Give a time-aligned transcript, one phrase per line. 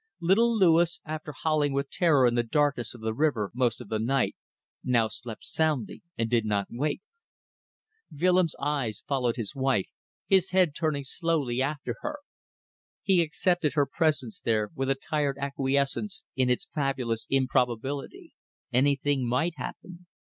[0.19, 3.99] Little Louis, after howling with terror in the darkness of the river most of the
[3.99, 4.35] night,
[4.83, 7.01] now slept soundly and did not wake.
[8.11, 9.85] Willems' eyes followed his wife,
[10.25, 12.17] his head turning slowly after her.
[13.03, 18.33] He accepted her presence there with a tired acquiescence in its fabulous improbability.
[18.73, 20.07] Anything might happen.